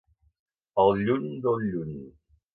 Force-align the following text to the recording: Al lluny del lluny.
Al 0.85 1.03
lluny 1.09 1.29
del 1.45 1.69
lluny. 1.69 1.95